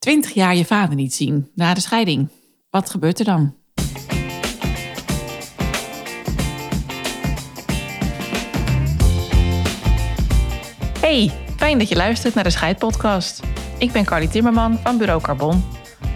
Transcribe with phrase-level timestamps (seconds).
[0.00, 2.28] Twintig jaar je vader niet zien na de scheiding.
[2.70, 3.54] Wat gebeurt er dan?
[11.00, 13.40] Hey, fijn dat je luistert naar de Scheidpodcast.
[13.78, 15.64] Ik ben Carly Timmerman van Bureau Carbon,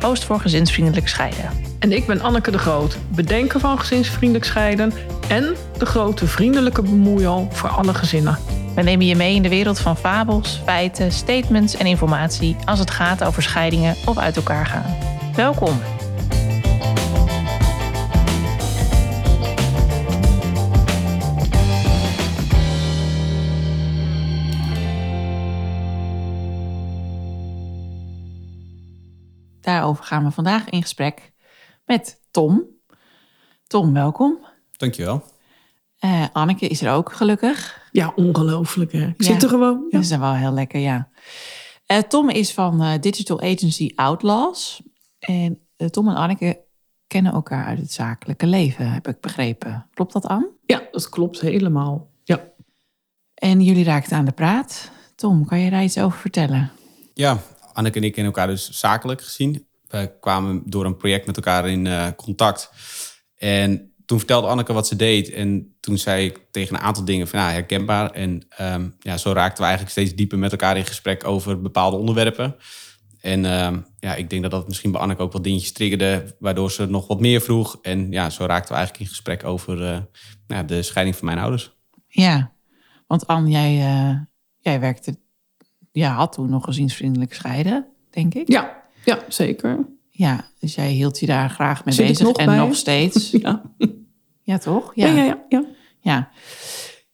[0.01, 1.51] host voor gezinsvriendelijk scheiden.
[1.79, 4.93] En ik ben Anneke de Groot, bedenker van gezinsvriendelijk scheiden
[5.29, 8.54] en de grote vriendelijke bemoeial voor alle gezinnen.
[8.75, 12.90] We nemen je mee in de wereld van fabels, feiten, statements en informatie als het
[12.90, 14.96] gaat over scheidingen of uit elkaar gaan.
[15.34, 15.80] Welkom.
[29.61, 31.32] Daarover gaan we vandaag in gesprek
[31.86, 32.64] met Tom.
[33.66, 34.47] Tom, welkom.
[34.77, 35.33] Dankjewel.
[36.05, 37.83] Uh, Anneke is er ook gelukkig.
[37.92, 39.06] Ja, ongelooflijk hè.
[39.06, 39.33] Ik Ja.
[39.33, 39.86] zit er gewoon.
[39.91, 39.98] Ja.
[39.98, 41.08] Dat is wel heel lekker, ja.
[41.86, 44.83] Eh, Tom is van eh, Digital Agency Outlaws.
[45.19, 46.61] En eh, Tom en Anneke
[47.06, 49.86] kennen elkaar uit het zakelijke leven, heb ik begrepen.
[49.94, 50.50] Klopt dat, Anne?
[50.66, 52.10] ja, dat klopt helemaal.
[52.25, 52.41] Ja.
[53.34, 54.91] En jullie raakten aan de praat.
[55.14, 56.70] Tom, kan je daar iets over vertellen?
[57.14, 57.38] Ja,
[57.72, 59.66] Anneke en ik kennen elkaar dus zakelijk gezien.
[59.88, 62.70] We kwamen door een project met elkaar in eh, contact.
[63.36, 65.30] En toen vertelde Anneke wat ze deed.
[65.30, 68.10] En toen zei ik tegen een aantal dingen van ja, herkenbaar.
[68.10, 71.97] En ehm, ja, zo raakten we eigenlijk steeds dieper met elkaar in gesprek over bepaalde
[71.97, 72.56] onderwerpen.
[73.20, 76.70] En ehm, ja, ik denk dat dat misschien bij Anneke ook wat dingetjes triggerde, waardoor
[76.70, 77.78] ze nog wat meer vroeg.
[77.82, 79.98] En ja, zo raakten we eigenlijk in gesprek over eh,
[80.47, 81.77] ja, de scheiding van mijn ouders.
[82.06, 82.52] Ja,
[83.06, 84.16] want Anne, jij, eh,
[84.58, 85.16] jij werkte,
[85.92, 88.48] ja, had toen nog gezinsvriendelijk scheiden, denk ik.
[88.48, 89.94] Ja, ja, zeker.
[90.16, 92.56] Ja, dus jij hield je daar graag mee Zit bezig nog en bij?
[92.56, 93.30] nog steeds.
[93.42, 93.62] Ja,
[94.42, 94.92] Ja, toch?
[94.94, 95.24] ja, ja.
[95.24, 95.64] ja, ja.
[96.00, 96.28] Ja.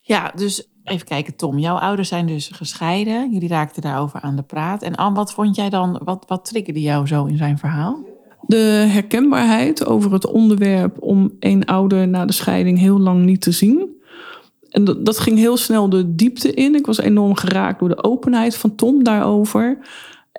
[0.01, 1.59] ja, dus even kijken, Tom.
[1.59, 3.33] Jouw ouders zijn dus gescheiden.
[3.33, 4.83] Jullie raakten daarover aan de praat.
[4.83, 8.05] En Anne, wat vond jij dan, wat, wat triggerde jou zo in zijn verhaal?
[8.47, 13.53] De herkenbaarheid over het onderwerp om een ouder na de scheiding heel lang niet te
[13.53, 13.89] zien.
[14.71, 16.75] En dat, dat ging heel snel de diepte in.
[16.75, 19.79] Ik was enorm geraakt door de openheid van Tom daarover.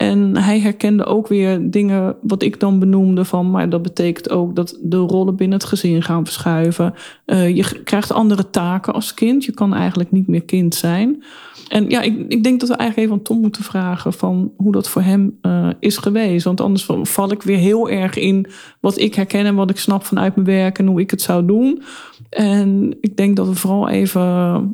[0.02, 4.56] En hij herkende ook weer dingen wat ik dan benoemde van, maar dat betekent ook
[4.56, 6.94] dat de rollen binnen het gezin gaan verschuiven.
[7.26, 9.46] Eh, je krijgt andere taken als kind.
[9.46, 11.24] Je kan eigenlijk niet meer kind zijn.
[11.68, 14.72] En ja, ik, ik denk dat we eigenlijk even aan Tom moeten vragen van hoe
[14.72, 16.46] dat voor hem eh, is geweest.
[16.46, 18.46] Want anders val- ik weer heel erg in
[18.80, 21.46] wat ik herken en wat ik snap vanuit mijn werk en hoe ik het zou
[21.46, 21.82] doen.
[22.30, 24.22] En ik denk dat we vooral even,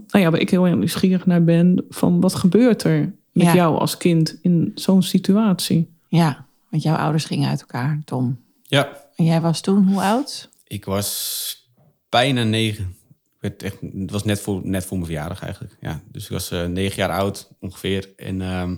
[0.07, 3.53] nou ja, waar ik heel erg nieuwsgierig naar ben, van wat gebeurt er met Ja.
[3.55, 5.95] jou als kind in zo'n situatie?
[6.07, 8.43] Ja, want jouw ouders gingen uit elkaar, Tom.
[8.63, 10.49] Ja, En jij was toen hoe oud?
[10.63, 11.69] Ik was
[12.09, 12.95] bijna negen.
[13.35, 15.77] Ik werd echt, het was net voor, net voor mijn verjaardag eigenlijk.
[15.81, 18.13] Ja, dus ik was eh, negen jaar oud ongeveer.
[18.15, 18.77] En ehm,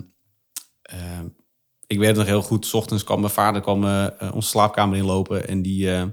[0.82, 1.26] ehm,
[1.86, 2.66] ik weet het nog heel goed.
[2.66, 5.48] 's ochtends kwam mijn vader kwam, eh, eh, onze slaapkamer inlopen.
[5.48, 6.04] En die, eh,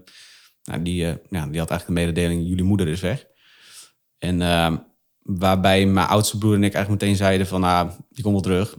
[0.63, 3.25] nou, die, ja, die had eigenlijk de mededeling, jullie moeder is weg.
[4.17, 4.77] En ehm,
[5.27, 8.77] waarbij mijn oudste broer en ik eigenlijk meteen zeiden van, nou, die komt wel terug.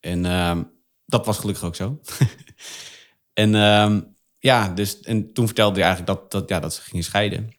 [0.00, 0.62] En ehm,
[1.06, 2.00] dat was gelukkig ook zo.
[3.32, 4.00] en ehm,
[4.38, 7.58] ja, dus en toen vertelde hij eigenlijk dat, dat, ja, dat ze gingen scheiden.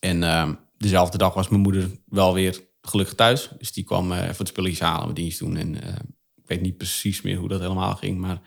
[0.00, 3.50] En ehm, dezelfde dag was mijn moeder wel weer gelukkig thuis.
[3.58, 5.56] Dus die kwam eh voor het spulletjes halen, wat dienst doen.
[5.56, 5.94] En eh,
[6.34, 8.18] ik weet niet precies meer hoe dat helemaal ging.
[8.18, 8.40] Maar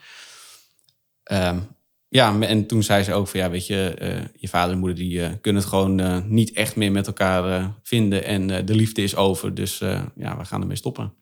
[2.09, 4.97] ja, en toen zei ze ook van ja, weet je, eh, je vader en moeder
[4.97, 8.23] die eh, kunnen het gewoon eh, niet echt meer met elkaar vinden.
[8.23, 9.53] En de liefde is over.
[9.53, 9.77] Dus
[10.15, 11.13] ja, we gaan ermee stoppen.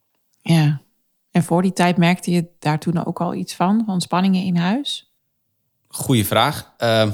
[0.41, 0.81] Ja.
[1.31, 3.84] En voor die tijd merkte je daar toen ook al iets van?
[3.85, 5.13] Van spanningen in huis?
[5.88, 6.73] Goeie vraag.
[6.78, 7.12] Ehm,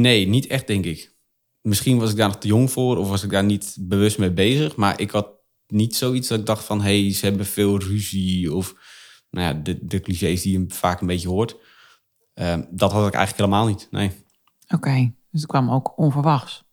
[0.00, 1.14] nee, niet echt, denk ik.
[1.60, 4.32] Misschien was ik daar nog te jong voor of was ik daar niet bewust mee
[4.32, 4.76] bezig.
[4.76, 5.28] Maar ik had
[5.66, 6.82] niet zoiets dat ik dacht van...
[6.82, 8.74] hé, hey, ze hebben veel ruzie of
[9.30, 11.56] nou ja, de, de clichés die je vaak een beetje hoort.
[12.38, 14.10] Ehm, dat had ik eigenlijk helemaal niet, nee.
[14.68, 16.64] Oké, dus het kwam ook onverwachts.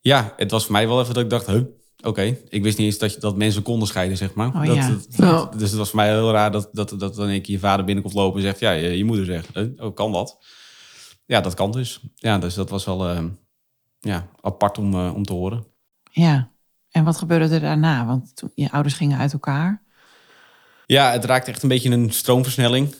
[0.00, 1.46] Ja, het was voor mij wel even dat ik dacht...
[1.46, 1.62] huh,
[2.02, 4.48] oké, ik wist niet eens dat, je, dat mensen konden scheiden, zeg maar.
[4.48, 4.96] Oh, dat, ja.
[5.16, 5.58] dat-.
[5.58, 7.84] Dus het was voor mij heel raar dat, dat, dat dan een keer je vader
[7.84, 8.58] binnenkomt lopen en zegt...
[8.60, 10.44] ja, je, je moeder zegt, huh, oh, kan dat?
[11.26, 12.00] Ja, dat kan dus.
[12.14, 13.24] Ja, dus dat was wel eh,
[14.00, 15.66] ja, apart om, eh, om te horen.
[16.10, 16.50] Ja.
[16.90, 18.06] En wat gebeurde er daarna?
[18.06, 19.82] Want toen, je ouders gingen uit elkaar.
[20.86, 22.94] Ja, het raakte echt een beetje een stroomversnelling.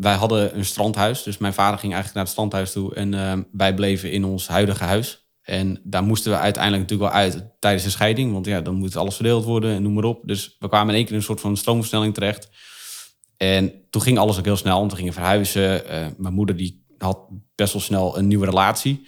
[0.00, 3.38] Wij hadden een strandhuis, dus mijn vader ging eigenlijk naar het strandhuis toe en eh,
[3.52, 5.28] wij bleven in ons huidige huis.
[5.42, 8.96] En daar moesten we uiteindelijk natuurlijk wel uit tijdens de scheiding, want ja, dan moet
[8.96, 10.20] alles verdeeld worden en noem maar op.
[10.24, 12.48] Dus we kwamen in één keer in een soort van stroomversnelling terecht.
[13.36, 15.88] En toen ging alles ook heel snel, want we gingen verhuizen.
[15.88, 19.06] Eh, mijn moeder die had best wel snel een nieuwe relatie.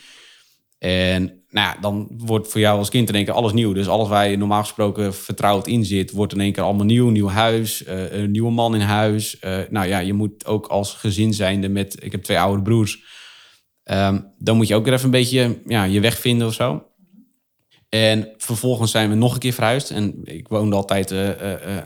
[0.79, 3.73] En nou ja, dan wordt voor jou als kind in één keer alles nieuw.
[3.73, 7.08] Dus alles waar je normaal gesproken vertrouwd in zit, wordt in één keer allemaal nieuw.
[7.08, 9.37] Nieuw huis, uh, een nieuwe man in huis.
[9.44, 11.97] Uh, nou ja, je moet ook als gezin zijnde met...
[12.05, 13.03] Ik heb twee oude broers.
[13.85, 16.87] Um, dan moet je ook weer even een beetje ja, je weg vinden of zo.
[17.88, 19.91] En vervolgens zijn we nog een keer verhuisd.
[19.91, 21.31] En ik woonde altijd uh,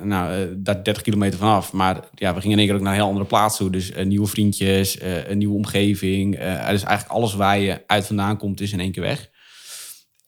[0.03, 1.73] nou, daar 30 kilometer vanaf.
[1.73, 3.71] Maar ja, we gingen in één keer ook naar een heel andere plaats toe.
[3.71, 6.37] Dus nieuwe vriendjes, een nieuwe omgeving.
[6.39, 9.30] dus eigenlijk alles waar je uit vandaan komt is in één keer weg.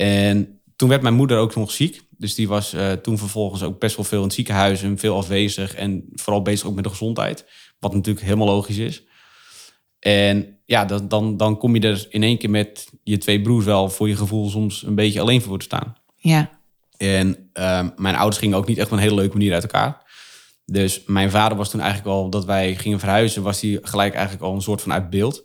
[0.03, 2.03] En toen werd mijn moeder ook nog ziek.
[2.11, 5.75] Dus die was toen vervolgens ook best wel veel in het ziekenhuis en veel afwezig.
[5.75, 7.45] En vooral bezig ook met de gezondheid.
[7.79, 9.05] Wat natuurlijk helemaal logisch is.
[9.99, 13.65] En ja, dat, dan, dan kom je er in één keer met je twee broers
[13.65, 15.97] wel voor je gevoel soms een beetje alleen voor te staan.
[16.17, 16.51] Ja.
[16.97, 20.11] En uh, mijn ouders gingen ook niet echt op een hele leuke manier uit elkaar.
[20.67, 24.45] Dus mijn vader was toen eigenlijk al, dat wij gingen verhuizen, was hij gelijk eigenlijk
[24.45, 25.45] al een soort van uit beeld.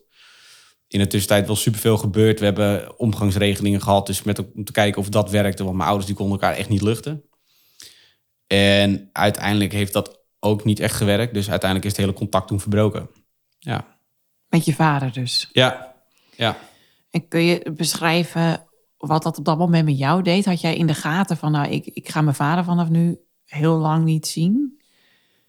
[0.88, 2.40] In de tussentijd wel superveel gebeurd.
[2.40, 5.64] We hebben omgangsregelingen gehad, dus met, om te kijken of dat werkte.
[5.64, 7.24] Want mijn ouders die konden elkaar echt niet luchten.
[8.48, 11.34] En uiteindelijk heeft dat ook niet echt gewerkt.
[11.34, 13.10] Dus uiteindelijk is het hele contact toen verbroken.
[13.60, 13.98] Ja.
[14.50, 15.50] Met je vader dus.
[15.52, 15.96] Ja,
[16.36, 16.58] ja.
[17.10, 18.68] En kun je beschrijven
[18.98, 20.46] wat dat op dat moment met jou deed?
[20.46, 23.78] Had jij in de gaten van, nou, ik, ik ga mijn vader vanaf nu heel
[23.78, 24.82] lang niet zien?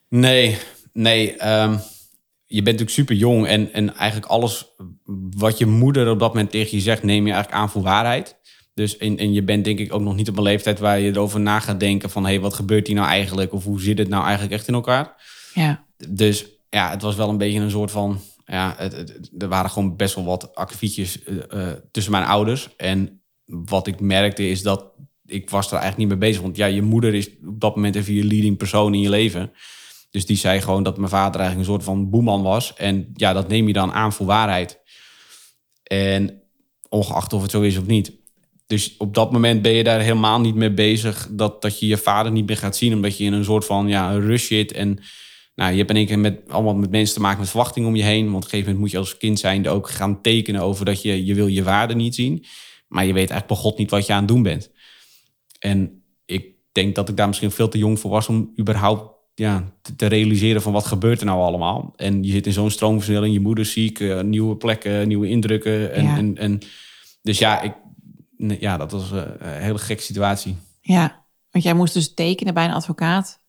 [0.08, 0.58] Nee,
[0.92, 1.36] nee.
[1.36, 1.78] Ehm,
[2.50, 4.74] je bent natuurlijk super jong en, en eigenlijk alles
[5.36, 8.36] wat je moeder op dat moment tegen je zegt, neem je eigenlijk aan voor waarheid.
[8.74, 11.10] Dus en, en je bent denk ik ook nog niet op een leeftijd waar je
[11.10, 13.52] erover na gaat denken van, hé, hey, wat gebeurt hier nou eigenlijk?
[13.52, 15.14] Of hoe zit het nou eigenlijk echt in elkaar?
[15.54, 15.84] Ja.
[16.08, 19.96] Dus ja, het was wel een beetje een soort van ja, het, er waren gewoon
[19.96, 21.18] best wel wat akkefietjes
[21.54, 22.76] uh, tussen mijn ouders.
[22.76, 24.92] En wat ik merkte is dat
[25.26, 26.42] ik was er eigenlijk niet mee bezig.
[26.42, 29.52] Want ja, je moeder is op dat moment even je leading persoon in je leven.
[30.10, 32.74] Dus die zei gewoon dat mijn vader eigenlijk een soort van boeman was.
[32.74, 34.80] En ja, dat neem je dan aan voor waarheid.
[35.82, 36.42] En
[36.88, 38.12] ongeacht of het zo is of niet.
[38.66, 41.96] Dus op dat moment ben je daar helemaal niet mee bezig dat, dat je je
[41.96, 42.94] vader niet meer gaat zien.
[42.94, 44.72] Omdat je in een soort van ja, rush zit.
[44.72, 44.98] En
[45.54, 47.96] nou, je hebt in één keer met, allemaal met mensen te maken met verwachtingen om
[47.96, 48.24] je heen.
[48.24, 51.02] Want op een gegeven moment moet je als kind zijnde ook gaan tekenen over dat
[51.02, 52.44] je, je wil je waarde niet zien.
[52.88, 54.70] Maar je weet eigenlijk bij God niet wat je aan het doen bent.
[55.58, 59.64] En ik denk dat ik daar misschien veel te jong voor was om überhaupt ja,
[59.96, 61.92] te, realiseren van wat gebeurt er nou allemaal.
[61.96, 65.92] En je zit in zo'n stroomversnelling, je moeder ziek, uh, nieuwe plekken, nieuwe indrukken.
[65.92, 66.60] En, en, en,
[67.22, 67.74] dus ja, ik,
[68.36, 70.56] ja, dat was een hele gekke situatie.
[70.80, 73.40] Ja, want jij moest dus tekenen bij een advocaat.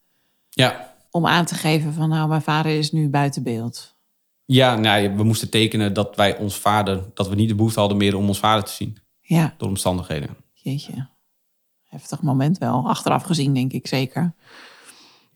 [0.49, 3.97] Ja om aan te geven van nou, mijn vader is nu buiten beeld?
[4.45, 7.97] Ja, nou, we moesten tekenen dat wij ons vader, dat we niet de behoefte hadden
[7.97, 8.97] meer om ons vader te zien.
[9.19, 9.53] Ja.
[9.57, 10.29] Door omstandigheden.
[10.53, 11.07] Jeetje.
[11.83, 12.87] Heftig moment wel.
[12.87, 14.33] Achteraf gezien, denk ik zeker.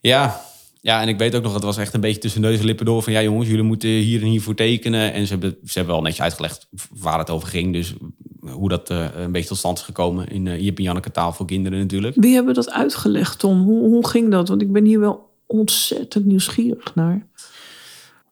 [0.06, 0.44] Ja,
[0.80, 2.86] ja, en ik weet ook nog, het was echt een beetje tussen neus en lippen
[2.86, 5.12] door van ja jongens, jullie moeten hier en hier voor tekenen.
[5.12, 7.72] En ze hebben, ze hebben wel netjes uitgelegd waar het over ging.
[7.72, 7.94] Dus
[8.40, 11.32] hoe dat uh, een beetje tot stand is gekomen in uh, Jip en Janneke taal
[11.32, 12.16] voor kinderen natuurlijk.
[12.16, 13.62] Wie hebben dat uitgelegd, Tom?
[13.62, 14.48] Hoe, hoe ging dat?
[14.48, 17.26] Want ik ben hier wel ontzettend nieuwsgierig naar.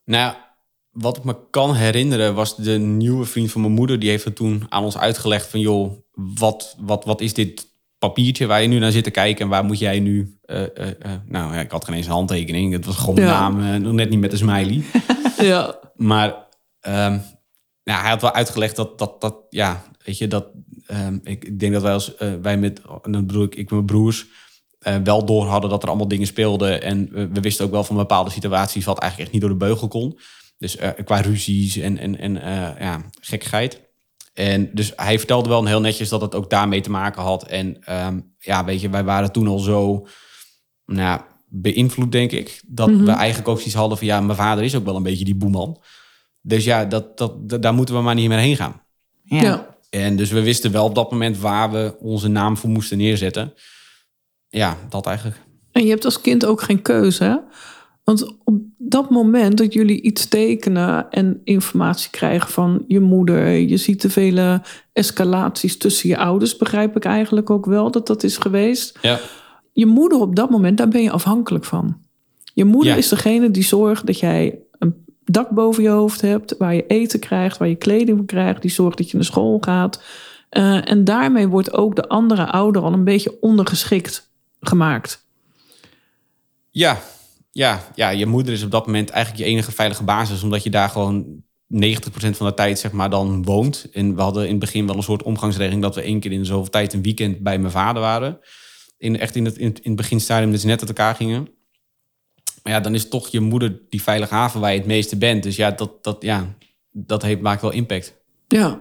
[0.04, 0.34] Nou,
[0.90, 3.98] wat ik me kan herinneren was de nieuwe vriend van mijn moeder.
[3.98, 5.60] Die heeft het toen aan ons uitgelegd van...
[5.60, 7.71] joh, wat, wat, wat is dit
[8.08, 9.44] papiertje waar je nu naar zit te kijken...
[9.44, 10.38] en waar moet jij nu...
[10.46, 12.72] Uh, uh, uh, nou, ja, ik had geen eens een handtekening.
[12.72, 13.49] Het was gewoon ja.
[13.49, 14.82] naam, nog net niet met een smiley.
[15.50, 15.78] ja.
[15.94, 16.28] Maar
[16.81, 17.22] um,
[17.84, 20.46] nou, hij had wel uitgelegd dat, dat, dat ja, weet je, dat...
[20.90, 24.26] Um, ik, ik denk dat wij als, wij met, dan bedoel ik, ik mijn broers
[24.88, 26.82] uh, wel door hadden dat er allemaal dingen speelden.
[26.82, 29.66] En we, we, wisten ook wel van bepaalde situaties wat eigenlijk echt niet door de
[29.66, 30.19] beugel kon.
[30.58, 33.81] Dus uh, qua ruzies en, en, en uh, ja, gekkigheid.
[34.32, 37.46] En dus hij vertelde wel heel netjes dat het ook daarmee te maken had.
[37.46, 40.06] En um, ja, weet je, wij waren toen al zo
[40.86, 42.62] nou, beïnvloed, denk ik.
[42.67, 43.05] Dat mm -hmm.
[43.05, 45.34] we eigenlijk ook zoiets hadden van ja, mijn vader is ook wel een beetje die
[45.34, 45.82] boeman.
[46.41, 48.82] Dus ja, dat, dat, daar moeten we maar niet meer heen gaan.
[49.22, 49.43] Ja.
[49.43, 49.77] ja.
[49.91, 53.55] En dus we wisten wel op dat moment waar we onze naam voor moesten neerzetten
[54.53, 55.36] ja, dat eigenlijk.
[55.72, 57.44] En je hebt als kind ook geen keuze.
[58.05, 63.77] Want op dat moment dat jullie iets tekenen en informatie krijgen van je moeder, je
[63.77, 68.37] ziet te vele escalaties tussen je ouders, begrijp ik eigenlijk ook wel dat dat is
[68.37, 68.99] geweest.
[69.03, 69.21] Ja.
[69.73, 71.97] Je moeder op dat moment, daar ben je afhankelijk van.
[72.55, 72.99] Je moeder ja.
[72.99, 77.21] is degene die zorgt dat jij een dak boven je hoofd hebt, waar je eten
[77.21, 80.03] krijgt, waar je kleding krijgt, die zorgt dat je naar school gaat.
[80.51, 84.31] Uh, en daarmee wordt ook de andere ouder al een beetje ondergeschikt
[84.61, 85.27] gemaakt.
[86.71, 87.01] Ja,
[87.53, 90.71] ja, ja, je moeder is op dat moment eigenlijk je enige veilige basis, omdat je
[90.71, 91.43] daar gewoon
[91.75, 91.77] 90%
[92.31, 93.89] van de tijd zeg maar dan woont.
[93.93, 96.44] En we hadden in het begin wel een soort omgangsregeling dat we één keer in
[96.44, 98.39] zoveel tijd een weekend bij mijn vader waren.
[98.99, 101.49] In, echt in het, in, het beginstadium ze net uit elkaar gingen.
[102.63, 105.43] Maar ja, dan is toch je moeder die veilige haven waar je het meeste bent.
[105.43, 106.55] Dus ja, dat, dat, ja,
[106.91, 108.15] dat heeft, maakt wel impact.
[108.49, 108.81] Ja,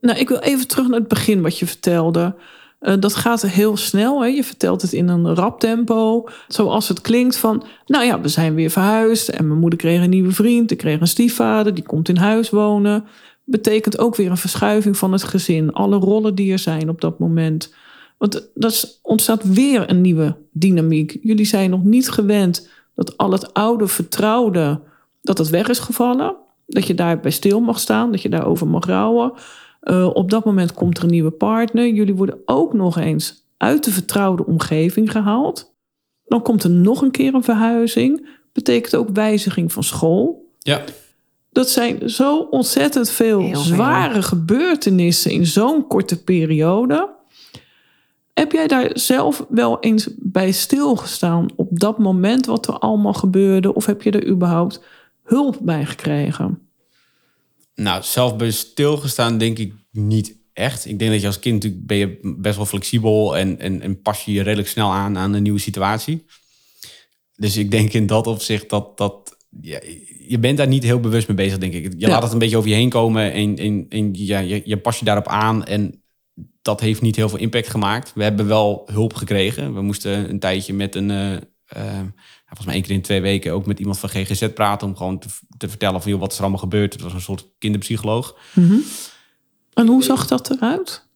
[0.00, 2.36] Nou, ik wil even terug naar het begin wat je vertelde.
[2.82, 4.20] Uh, dat gaat heel snel.
[4.22, 4.26] Hè?
[4.26, 6.28] Je vertelt het in een rap tempo.
[6.48, 7.64] Zoals het klinkt van...
[7.86, 9.28] Nou ja, we zijn weer verhuisd.
[9.28, 10.70] En mijn moeder kreeg een nieuwe vriend.
[10.70, 11.74] Ik kreeg een stiefvader.
[11.74, 13.04] Die komt in huis wonen.
[13.44, 15.72] Betekent ook weer een verschuiving van het gezin.
[15.72, 17.74] Alle rollen die er zijn op dat moment.
[18.18, 21.18] Want dat ontstaat weer een nieuwe dynamiek.
[21.20, 24.80] Jullie zijn nog niet gewend dat al het oude vertrouwde...
[25.20, 26.36] dat het weg is gevallen.
[26.66, 28.10] Dat je daarbij stil mag staan.
[28.10, 29.32] Dat je daarover mag rouwen.
[29.82, 31.88] Uh, op dat moment komt er een nieuwe partner.
[31.88, 35.74] Jullie worden ook nog eens uit de vertrouwde omgeving gehaald.
[36.24, 38.28] Dan komt er nog een keer een verhuizing.
[38.52, 40.50] Betekent ook wijziging van school.
[40.58, 40.82] Ja.
[41.50, 47.10] Dat zijn zo ontzettend veel zware gebeurtenissen in zo'n korte periode.
[48.32, 53.74] Heb jij daar zelf wel eens bij stilgestaan op dat moment wat er allemaal gebeurde?
[53.74, 54.84] Of heb je er überhaupt
[55.22, 56.61] hulp bij gekregen?
[57.74, 60.86] Nou, zelf bij stilgestaan denk ik niet echt.
[60.86, 64.02] Ik denk dat je als kind natuurlijk ben je best wel flexibel en, en, en
[64.02, 66.24] pas je je redelijk snel aan aan een nieuwe situatie.
[67.36, 69.80] Dus ik denk in dat opzicht dat, dat ja,
[70.28, 71.94] je bent daar niet heel bewust mee bezig, denk ik.
[71.96, 74.76] Je laat het een beetje over je heen komen en, en, en ja, je, je
[74.76, 75.64] pas je daarop aan.
[75.64, 76.02] En
[76.62, 78.12] dat heeft niet heel veel impact gemaakt.
[78.14, 79.74] We hebben wel hulp gekregen.
[79.74, 82.00] We moesten een tijdje met een, uh,
[82.56, 84.86] volgens mij één keer in twee weken ook met iemand van GGZ praten.
[84.86, 86.92] Om gewoon te, te vertellen van joh, wat is er allemaal gebeurd.
[86.92, 88.36] Het was een soort kinderpsycholoog.
[88.52, 88.76] Mhm.
[89.72, 91.10] En hoe zag dat eruit?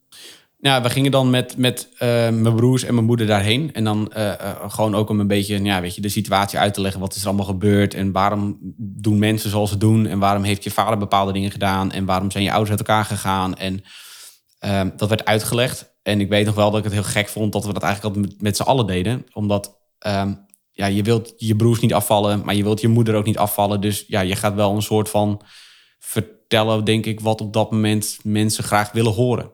[0.59, 3.75] Ja, we gingen dan met, met uh, mijn broers en mijn moeder daarheen.
[3.75, 4.33] En dan uh, uh,
[4.69, 7.01] gewoon ook om een beetje ja, weet je, de situatie uit te leggen.
[7.01, 7.95] Wat is er allemaal gebeurd?
[7.95, 10.07] En waarom doen mensen zoals ze doen?
[10.07, 11.93] En waarom heeft je vader bepaalde dingen gedaan?
[11.93, 13.57] En waarom zijn je ouders uit elkaar gegaan?
[13.57, 13.83] En
[14.97, 15.95] dat werd uitgelegd.
[16.03, 18.15] En ik weet nog wel dat ik het heel gek vond dat we dat eigenlijk
[18.15, 19.27] altijd met, met z'n allen deden.
[19.33, 20.46] Omdat um,
[20.77, 23.81] ja, je wilt je broers niet afvallen, maar je wilt je moeder ook niet afvallen.
[23.81, 25.41] Dus ja, je gaat wel een soort van
[25.99, 29.51] vertellen, denk ik, wat op dat moment mensen graag willen horen.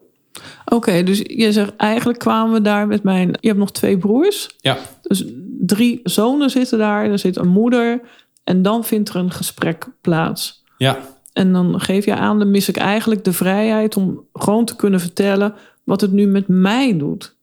[0.64, 3.28] Oké, dus je zegt eigenlijk kwamen we daar met mijn.
[3.40, 4.48] Je hebt nog twee broers.
[4.60, 4.78] Ja.
[5.02, 5.24] Dus
[5.60, 7.10] drie zonen zitten daar.
[7.10, 8.00] Er zit een moeder.
[8.44, 10.64] En dan vindt er een gesprek plaats.
[10.76, 10.98] Ja.
[11.32, 15.00] En dan geef je aan, dan mis ik eigenlijk de vrijheid om gewoon te kunnen
[15.00, 17.36] vertellen wat het nu met mij doet.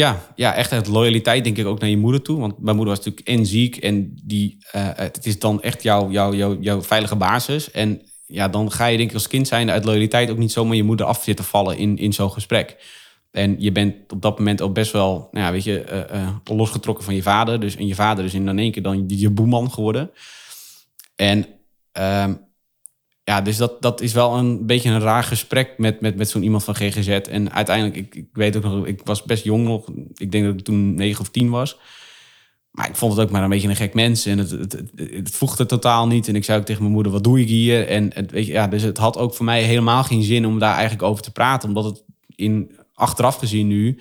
[0.00, 2.40] Ja, ja, echt uit loyaliteit denk ik ook naar je moeder toe.
[2.40, 6.10] Want mijn moeder was natuurlijk en ziek en die, uh, het is dan echt jouw
[6.10, 7.70] jou, jou, jouw veilige basis.
[7.70, 10.76] En ja, dan ga je denk ik als kind zijn uit loyaliteit ook niet zomaar
[10.76, 12.76] je moeder af zitten vallen in, in zo'n gesprek.
[13.30, 16.36] En je bent op dat moment ook best wel, nou ja, weet je, uh, uh,
[16.44, 17.60] losgetrokken van je vader.
[17.60, 20.10] Dus, en je vader is in één keer dan je boeman geworden.
[21.16, 21.46] En
[21.98, 22.24] uh,
[23.24, 26.42] ja, dus dat, dat is wel een beetje een raar gesprek met, met, met zo'n
[26.42, 27.08] iemand van GGZ.
[27.08, 29.88] En uiteindelijk, ik, ik weet ook nog, ik was best jong nog.
[30.14, 31.78] Ik denk dat ik toen negen of tien was.
[32.70, 34.26] Maar ik vond het ook maar een beetje een gek mens.
[34.26, 36.28] En het, het, het, voegde totaal niet.
[36.28, 37.88] En ik zei ook tegen mijn moeder, wat doe ik hier?
[37.88, 40.58] En het, weet je, ja, dus het had ook voor mij helemaal geen zin om
[40.58, 41.68] daar eigenlijk over te praten.
[41.68, 43.98] Omdat het in, achteraf gezien nu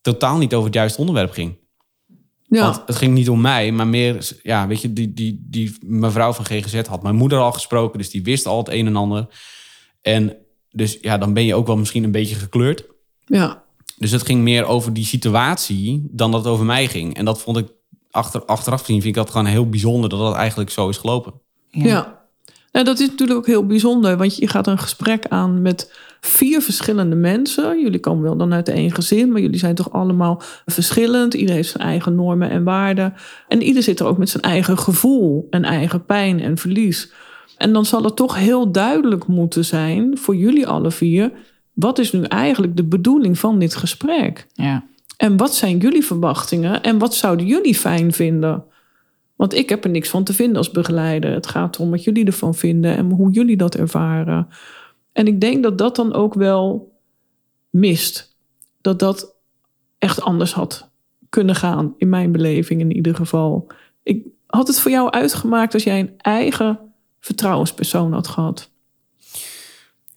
[0.00, 1.56] totaal niet over het juiste onderwerp ging.
[2.54, 2.62] Ja.
[2.62, 6.32] Want het ging niet om mij, maar meer, ja, weet je, die, die, die mevrouw
[6.32, 9.26] van GGZ had mijn moeder al gesproken, dus die wist al het een en ander.
[10.02, 10.36] En
[10.70, 12.84] dus ja, dan ben je ook wel misschien een beetje gekleurd.
[13.24, 13.64] Ja.
[13.98, 17.16] Dus het ging meer over die situatie dan dat het over mij ging.
[17.16, 17.68] En dat vond ik
[18.10, 21.32] achter, achteraf gezien, vind ik dat gewoon heel bijzonder dat dat eigenlijk zo is gelopen.
[21.70, 21.86] Ja.
[21.86, 22.23] ja.
[22.74, 26.62] Nou, dat is natuurlijk ook heel bijzonder, want je gaat een gesprek aan met vier
[26.62, 27.80] verschillende mensen.
[27.80, 31.34] Jullie komen wel dan uit één gezin, maar jullie zijn toch allemaal verschillend.
[31.34, 33.14] Iedereen heeft zijn eigen normen en waarden.
[33.48, 37.12] En ieder zit er ook met zijn eigen gevoel en eigen pijn en verlies.
[37.56, 41.32] En dan zal het toch heel duidelijk moeten zijn voor jullie alle vier.
[41.72, 44.46] Wat is nu eigenlijk de bedoeling van dit gesprek?
[44.52, 44.84] Ja.
[45.16, 48.64] En wat zijn jullie verwachtingen en wat zouden jullie fijn vinden?
[49.36, 51.32] Want ik heb er niks van te vinden als begeleider.
[51.32, 54.48] Het gaat erom wat jullie ervan vinden en hoe jullie dat ervaren.
[55.12, 56.92] En ik denk dat dat dan ook wel
[57.70, 58.36] mist.
[58.80, 59.34] Dat dat
[59.98, 60.90] echt anders had
[61.28, 63.66] kunnen gaan, in mijn beleving in ieder geval.
[64.02, 66.78] Ik had het voor jou uitgemaakt als jij een eigen
[67.20, 68.70] vertrouwenspersoon had gehad.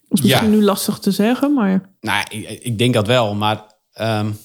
[0.08, 1.90] Dat is misschien nu lastig te zeggen, maar.
[2.00, 3.64] Nou, ik, ik denk dat wel, maar
[4.00, 4.36] um,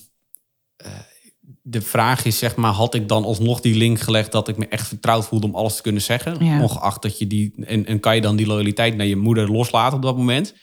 [1.66, 4.68] de vraag is, zeg maar, had ik dan alsnog die link gelegd dat ik me
[4.68, 6.62] echt vertrouwd voelde om alles te kunnen zeggen?
[6.62, 7.54] Ongeacht dat je die.
[7.66, 10.56] En, en kan je dan die loyaliteit naar je moeder loslaten op dat moment?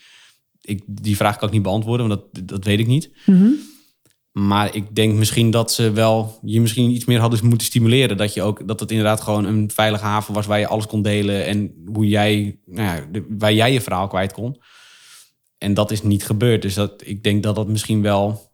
[0.60, 3.10] Ik, die vraag kan ik niet beantwoorden, want dat, dat weet ik niet.
[3.26, 3.48] Mhm.
[4.32, 8.16] Maar ik denk misschien dat ze wel je misschien iets meer hadden moeten stimuleren.
[8.16, 11.02] Dat je ook dat het inderdaad gewoon een veilige haven was waar je alles kon
[11.02, 14.62] delen en hoe jij, nou ja, waar jij je verhaal kwijt kon.
[15.58, 16.62] En dat is niet gebeurd.
[16.62, 18.49] Dus dat, ik denk dat dat misschien wel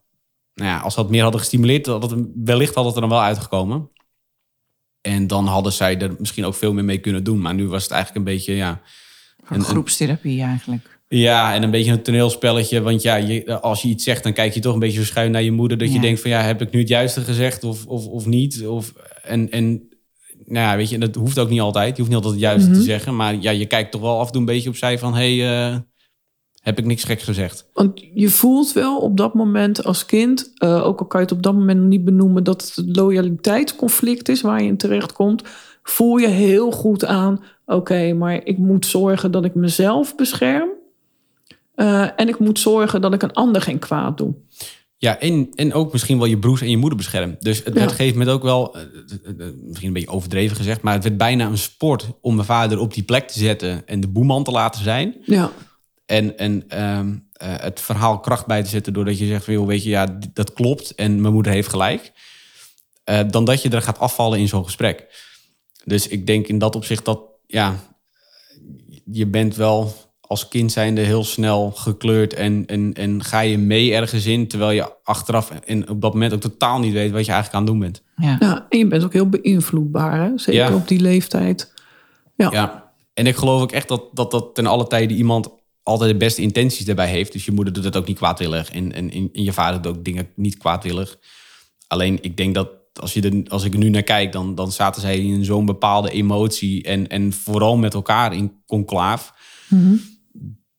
[0.56, 3.22] nou ja, als dat meer hadden gestimuleerd, dat het, wellicht had het er dan wel
[3.22, 3.90] uitgekomen.
[5.00, 7.40] En dan hadden zij er misschien ook veel meer mee kunnen doen.
[7.40, 8.80] Maar nu was het eigenlijk een beetje, ja...
[9.48, 10.98] Een, groepstherapie eigenlijk.
[11.08, 12.82] Ja, en een beetje een toneelspelletje.
[12.82, 15.42] Want ja, je, als je iets zegt, dan kijk je toch een beetje schuin naar
[15.42, 15.78] je moeder.
[15.78, 18.66] Dat je denkt van ja, heb ik nu het juiste gezegd of, of, of niet?
[18.66, 19.88] Of, en, en
[20.44, 21.96] nou ja, weet je, dat hoeft ook niet altijd.
[21.96, 22.78] Je hoeft niet altijd het juiste Mhm.
[22.78, 23.16] te zeggen.
[23.16, 25.14] Maar ja, je kijkt toch wel af en toe een beetje opzij van...
[25.14, 25.78] hé, hey, eh,
[26.66, 27.66] heb ik niks geks gezegd?
[27.73, 31.37] Want je voelt wel op dat moment als kind, eh, ook al kan je het
[31.37, 35.12] op dat moment nog niet benoemen, dat het een loyaliteitsconflict is waar je in terecht
[35.12, 35.42] komt.
[35.82, 40.68] Voel je heel goed aan, oké, maar ik moet zorgen dat ik mezelf bescherm.
[41.75, 44.35] Eh, en ik moet zorgen dat ik een ander geen kwaad doe.
[44.96, 47.37] Ja, en, en ook misschien wel je broers en je moeder beschermen.
[47.40, 47.80] Dus het Ja.
[47.80, 48.82] werd gegeven moment ook wel, eh,
[49.62, 50.82] misschien een beetje overdreven gezegd...
[50.82, 53.87] maar het werd bijna een sport om mijn vader op die plek te zetten...
[53.87, 55.14] en de boeman te laten zijn.
[55.25, 55.50] Ja,
[56.06, 59.88] En, en ehm, eh, het verhaal kracht bij te zetten doordat je zegt, weet je,
[59.88, 62.12] ja, dat klopt en mijn moeder heeft gelijk.
[63.04, 65.25] Eh, dan dat je er gaat afvallen in zo'n gesprek.
[65.84, 67.75] Dus ik denk in dat opzicht dat, ja,
[69.04, 73.94] je bent wel als kind zijnde heel snel gekleurd en, en, en ga je mee
[73.94, 77.32] ergens in, terwijl je achteraf en op dat moment ook totaal niet weet wat je
[77.32, 78.02] eigenlijk aan het doen bent.
[78.16, 78.36] Ja.
[78.40, 80.30] ja, en je bent ook heel beïnvloedbaar, hè?
[80.34, 80.75] zeker Ja.
[80.75, 81.72] op die leeftijd.
[82.36, 85.48] Ja, Ja, en ik geloof ook echt dat dat, dat ten alle tijde iemand
[85.87, 87.33] altijd de beste intenties daarbij heeft.
[87.33, 90.05] Dus je moeder doet het ook niet kwaadwillig en, en, en je vader doet ook
[90.05, 91.19] dingen niet kwaadwillig.
[91.87, 92.69] Alleen ik denk dat
[93.00, 95.66] als, je er, als ik er nu naar kijk, dan, dan zaten zij in zo'n
[95.66, 99.35] bepaalde emotie en, en vooral met elkaar in conclaaf.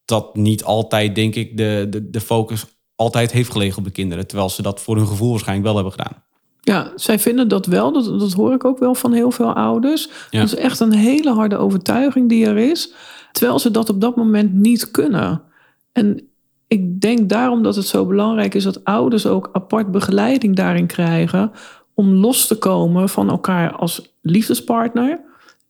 [0.05, 4.27] Dat niet altijd, denk ik, de, de, de focus altijd heeft gelegen op de kinderen.
[4.27, 6.23] Terwijl ze dat voor hun gevoel waarschijnlijk wel hebben gedaan.
[6.61, 7.91] Ja, zij vinden dat wel.
[7.91, 10.09] Dat, dat hoor ik ook wel van heel veel ouders.
[10.29, 10.39] Ja.
[10.39, 12.93] Dat is echt een hele harde overtuiging die er is.
[13.31, 15.41] Terwijl ze dat op dat moment niet kunnen.
[15.91, 16.27] En
[16.67, 21.51] ik denk daarom dat het zo belangrijk is dat ouders ook apart begeleiding daarin krijgen.
[21.93, 25.19] Om los te komen van elkaar als liefdespartner.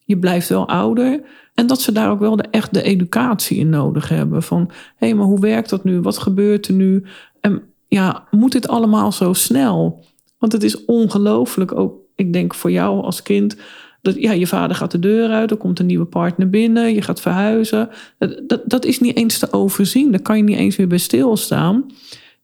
[0.06, 1.22] Je blijft wel ouder.
[1.54, 4.44] En dat ze daar ook wel echt de educatie in nodig hebben.
[4.44, 6.02] Van, hé, maar hoe werkt dat nu?
[6.02, 7.04] Wat gebeurt er nu?
[7.40, 10.06] En ja, moet dit allemaal zo snel?
[10.38, 13.58] Want het is ongelooflijk ook, ik denk voor jou als kind,
[14.02, 17.02] dat ja, je vader gaat de deur uit, er komt een nieuwe partner binnen, je
[17.02, 17.90] gaat verhuizen.
[18.18, 20.98] Dat, dat, dat is niet eens te overzien, daar kan je niet eens weer bij
[20.98, 21.86] stilstaan.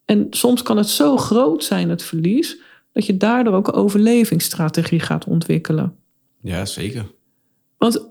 [0.06, 2.58] En soms kan het zo groot zijn, het verlies,
[2.92, 5.96] dat je daardoor ook een overlevingsstrategie gaat ontwikkelen.
[6.42, 7.06] Ja, zeker.
[7.78, 8.08] Want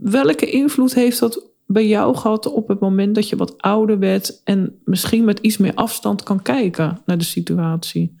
[0.00, 4.40] welke invloed heeft dat bij jou gehad op het moment dat je wat ouder werd
[4.44, 8.18] en misschien met iets meer afstand kan kijken naar de situatie?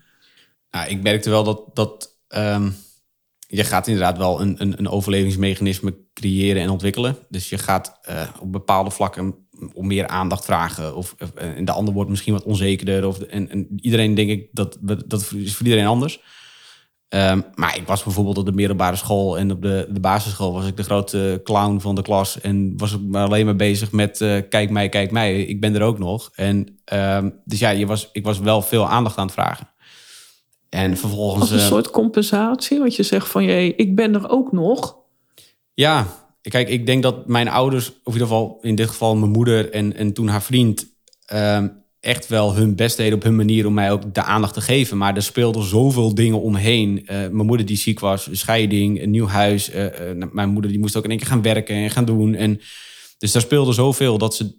[0.70, 2.70] Nou, ik merkte wel dat, dat ehm,
[3.52, 7.16] je gaat inderdaad wel een, een, een overlevingsmechanisme creëren en ontwikkelen.
[7.28, 9.34] Dus je gaat eh, op bepaalde vlakken
[9.72, 10.96] om meer aandacht vragen.
[10.96, 13.06] Of, eh, en de ander wordt misschien wat onzekerder.
[13.06, 16.20] Of, en, en iedereen denk ik dat dat is voor iedereen anders.
[17.08, 20.66] Ehm, maar ik was bijvoorbeeld op de middelbare school en op de, de basisschool was
[20.66, 22.40] ik de grote clown van de klas.
[22.40, 25.42] En was ik alleen maar bezig met eh, kijk mij, kijk mij.
[25.42, 26.30] Ik ben er ook nog.
[26.34, 29.68] En ehm, dus ja, je was, ik was wel veel aandacht aan het vragen.
[30.70, 31.40] En vervolgens.
[31.40, 34.96] Als een eh, soort compensatie, want je zegt van, jee, ik ben er ook nog.
[35.74, 36.06] Ja,
[36.42, 39.72] kijk, ik denk dat mijn ouders, of in ieder geval in dit geval mijn moeder
[39.72, 40.86] en, en toen haar vriend,
[41.26, 41.68] ehm,
[42.00, 44.96] echt wel hun best deden op hun manier om mij ook de aandacht te geven.
[44.96, 47.06] Maar er speelden zoveel dingen omheen.
[47.06, 49.70] Eh, mijn moeder die ziek was, scheiding, een nieuw huis.
[49.70, 52.34] Eh, eh, mijn moeder die moest ook in één keer gaan werken en gaan doen.
[52.34, 52.60] En,
[53.18, 54.54] dus daar speelde zoveel dat ze,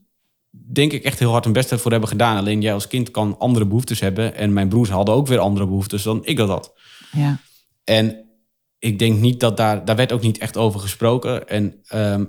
[0.51, 2.37] denk ik, echt heel hard hun best ervoor hebben gedaan.
[2.37, 4.35] Alleen jij als kind kan andere behoeftes hebben.
[4.35, 6.73] En mijn broers hadden ook weer andere behoeftes dan ik dat had.
[7.11, 7.39] Ja.
[7.83, 8.25] En
[8.79, 11.47] ik denk niet dat daar, daar werd ook niet echt over gesproken.
[11.47, 12.25] En ehm,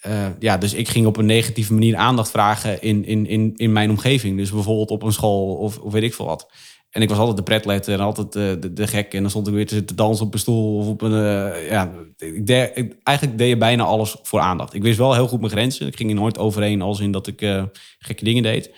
[0.00, 3.72] eh, ja, dus ik ging op een negatieve manier aandacht vragen in, in, in, in
[3.72, 4.36] mijn omgeving.
[4.36, 6.50] Dus bijvoorbeeld op een school of, of weet ik veel wat.
[6.90, 9.14] En ik was altijd de pretletter en altijd de, de, de gek.
[9.14, 11.12] En dan stond ik weer te zitten dansen op een stoel of op een...
[11.12, 14.74] eh, ja, ik ik- eigenlijk deed je bijna alles voor aandacht.
[14.74, 15.86] Ik wist wel heel goed mijn grenzen.
[15.86, 17.62] Ik ging er nooit overheen als in dat ik eh,
[17.98, 18.70] gekke dingen deed.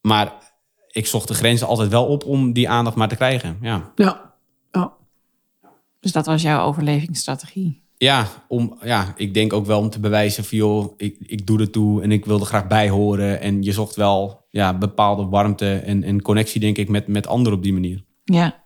[0.00, 0.32] Maar
[0.90, 3.58] ik zocht de grenzen altijd wel op om die aandacht maar te krijgen.
[3.60, 3.92] Ja.
[3.94, 4.34] Ja,
[4.72, 4.92] ja.
[6.00, 7.82] Dus dat was jouw overlevingsstrategie.
[8.02, 11.60] Ja, om, ja, ik denk ook wel om te bewijzen van joh, ik, ik doe
[11.60, 13.40] er toe en ik wil er graag bij horen.
[13.40, 17.58] En je zocht wel ja, bepaalde warmte en, en connectie, denk ik, met, met anderen
[17.58, 18.04] op die manier.
[18.24, 18.64] Ja.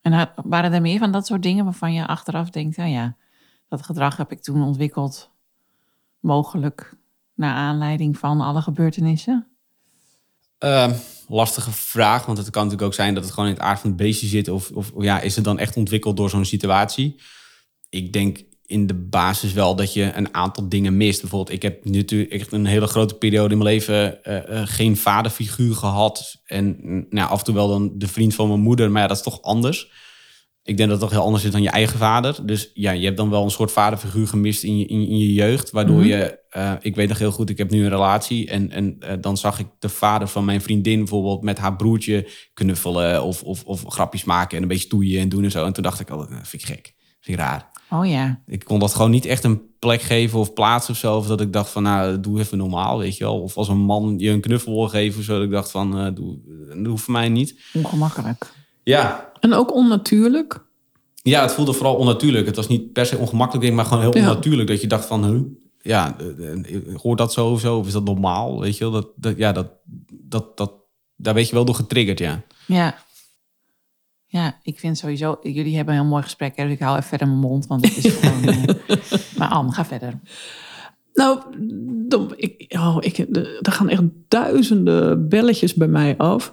[0.00, 3.16] En waren er meer van dat soort dingen waarvan je achteraf denkt, nou ja,
[3.68, 5.30] dat gedrag heb ik toen ontwikkeld,
[6.20, 6.96] mogelijk
[7.34, 9.46] naar aanleiding van alle gebeurtenissen?
[10.58, 10.94] Ehm,
[11.28, 13.88] lastige vraag, want het kan natuurlijk ook zijn dat het gewoon in het aard van
[13.88, 14.48] het beestje zit.
[14.48, 17.16] Of, of ja, is het dan echt ontwikkeld door zo'n situatie?
[17.96, 21.20] Ik denk in de basis wel dat je een aantal dingen mist.
[21.20, 25.74] Bijvoorbeeld, ik heb natuurlijk echt een hele grote periode in mijn leven eh, geen vaderfiguur
[25.74, 26.42] gehad.
[26.44, 29.08] En mm, nou, af en toe wel dan de vriend van mijn moeder, maar ja,
[29.08, 29.90] dat is toch anders.
[30.62, 32.46] ik denk dat het toch heel anders is dan je eigen vader.
[32.46, 35.32] Dus ja, je hebt dan wel een soort vaderfiguur gemist in je, in, in je
[35.32, 35.70] jeugd.
[35.70, 36.06] Waardoor Mhm.
[36.06, 38.48] je, eh, ik weet nog heel goed, ik heb nu een relatie.
[38.50, 43.22] En, en dan zag ik de vader van mijn vriendin bijvoorbeeld met haar broertje knuffelen.
[43.22, 45.64] Of, of, of grapjes maken en een beetje stoeien en doen en zo.
[45.64, 46.94] En toen dacht ik, oh, dat vind ik gek.
[47.20, 47.74] Vind ik raar.
[47.90, 48.40] Oh ja.
[48.46, 51.16] Ik kon dat gewoon niet echt een plek geven of plaats of zo.
[51.16, 53.40] Of dat ik dacht van, nou, doe even normaal, weet je wel.
[53.40, 55.34] Of als een man je een knuffel wil geven of zo.
[55.34, 57.60] Dat ik dacht van, eh, doe, dat hoeft voor mij niet.
[57.72, 58.52] Ongemakkelijk.
[58.82, 60.64] Ja, En ook onnatuurlijk.
[61.22, 62.46] Ja, het voelde vooral onnatuurlijk.
[62.46, 64.28] Het was niet per se ongemakkelijk, denk ik, maar gewoon heel Ja.
[64.28, 64.68] onnatuurlijk.
[64.68, 65.40] Dat je dacht van, huh?
[65.82, 67.78] ja, eh, eh, hoort dat zo of zo?
[67.78, 68.60] Of is dat normaal?
[68.60, 68.92] Weet je wel?
[68.92, 69.66] Dat, dat, ja, dat,
[70.10, 70.72] dat, dat,
[71.16, 72.42] daar weet je wel door getriggerd, ja.
[72.66, 72.98] Ja.
[74.26, 75.38] Ja, ik vind sowieso...
[75.42, 77.66] Jullie hebben een heel mooi gesprek, hè, dus ik hou even verder mijn mond.
[77.66, 78.42] Want het is gewoon...
[78.42, 78.98] eh,
[79.38, 80.18] maar Anne, ga verder.
[81.14, 81.38] Nou,
[82.08, 83.18] dan, ik, oh, ik,
[83.62, 86.52] er gaan echt duizenden belletjes bij mij af.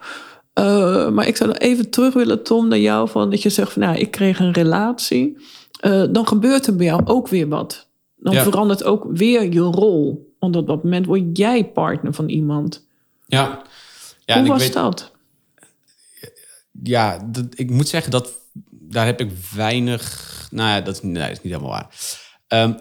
[0.54, 3.10] Eh, maar ik zou nog even terug willen, Tom, naar jou.
[3.10, 5.38] Van dat je zegt van, nou, ik kreeg een relatie.
[5.80, 7.90] Eh, dan gebeurt er bij jou ook weer wat.
[8.16, 8.44] Dan Ja.
[8.44, 10.32] verandert ook weer je rol.
[10.40, 12.88] Want op dat moment word jij partner van iemand.
[13.26, 13.62] Ja,
[14.26, 15.12] ja en Hoe ik was weet, dat?
[16.84, 20.48] Ja dat, ik moet zeggen dat daar heb ik weinig.
[20.52, 21.96] Nou ja, dat, is- niet helemaal waar.
[22.48, 22.74] Ehm,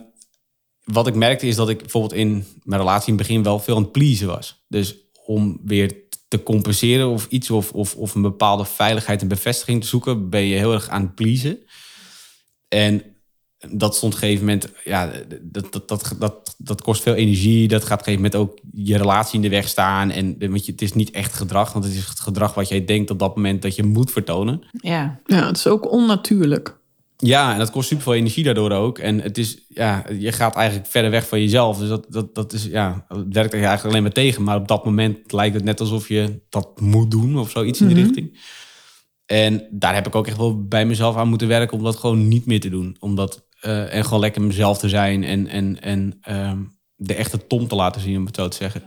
[0.85, 3.77] wat ik merkte is dat ik bijvoorbeeld in mijn relatie in het begin wel veel
[3.77, 4.65] aan het pleasen was.
[4.69, 5.95] Dus om weer
[6.29, 10.43] te compenseren of iets of, of, of een bepaalde veiligheid en bevestiging te zoeken, ben
[10.43, 11.59] je heel erg aan het pleasen.
[12.69, 13.12] En
[13.71, 15.11] dat stond op een gegeven moment, ja,
[15.43, 17.69] dat, dat, dat, dat, dat kost veel energie.
[17.69, 20.11] Dat gaat op een gegeven moment ook je relatie in de weg staan.
[20.11, 22.85] En want je, het is niet echt gedrag, want het is het gedrag wat jij
[22.85, 24.63] denkt op dat moment dat je moet vertonen.
[24.73, 25.21] Ja.
[25.27, 26.81] Ja, het is ook onnatuurlijk.
[27.17, 28.99] Ja, en dat kost super veel energie daardoor ook.
[28.99, 31.79] En het is, ja, je gaat eigenlijk verder weg van jezelf.
[31.79, 34.43] Dus dat, dat, dat is, ja, het werkt er eigenlijk alleen maar tegen.
[34.43, 37.87] Maar op dat moment lijkt het net alsof je dat moet doen of zoiets in
[37.87, 38.39] die richting.
[39.27, 42.29] En daar heb ik ook echt wel bij mezelf aan moeten werken om dat gewoon
[42.29, 42.97] niet meer te doen.
[43.01, 46.59] Omdat, eh, en gewoon lekker mezelf te zijn en, en, en ehm,
[46.97, 48.83] de echte Tom te laten zien, om het zo te zeggen.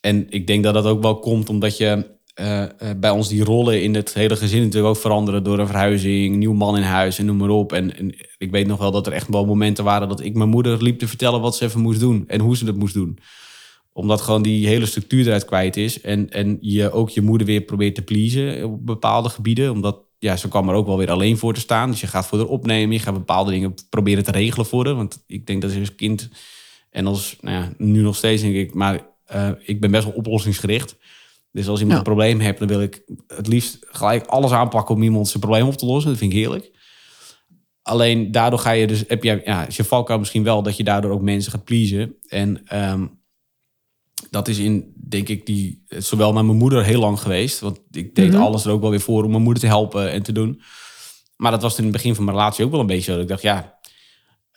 [0.00, 3.44] En ik denk dat dat ook wel komt omdat je eh, eh, bij ons die
[3.44, 7.18] rollen in het hele gezin natuurlijk ook veranderen door een verhuizing, nieuw man in huis
[7.18, 7.72] en noem maar op.
[7.72, 10.48] En, en ik weet nog wel dat er echt wel momenten waren dat ik mijn
[10.48, 13.18] moeder liep te vertellen wat ze even moest doen en hoe ze het moest doen.
[13.92, 17.60] Omdat gewoon die hele structuur eruit kwijt is en, en je ook je moeder weer
[17.60, 19.70] probeert te pleasen op bepaalde gebieden.
[19.70, 21.90] Omdat ja, ze kwam er ook wel weer alleen voor te staan.
[21.90, 24.94] Dus je gaat voor haar opnemen, je gaat bepaalde dingen proberen te regelen voor haar.
[24.94, 26.28] Want ik denk dat ze als kind
[26.90, 30.12] en als, nou ja, nu nog steeds denk ik, maar eh, ik ben best wel
[30.14, 30.96] oplossingsgericht.
[31.52, 32.06] Dus als iemand Ja.
[32.06, 35.66] een probleem heeft, dan wil ik het liefst gelijk alles aanpakken om iemand zijn probleem
[35.66, 36.10] op te lossen.
[36.10, 36.70] Dat vind ik heerlijk.
[37.82, 40.84] Alleen daardoor ga je dus, heb je, ja, is je valkuil misschien wel dat je
[40.84, 42.14] daardoor ook mensen gaat pleasen.
[42.26, 43.06] En ehm,
[44.30, 47.60] dat is in, denk ik, die, zowel naar mijn moeder heel lang geweest.
[47.60, 48.42] Want ik deed Mhm.
[48.42, 50.62] alles er ook wel weer voor om mijn moeder te helpen en te doen.
[51.36, 53.12] Maar dat was in het begin van mijn relatie ook wel een beetje zo.
[53.12, 53.78] Dat ik dacht, ja,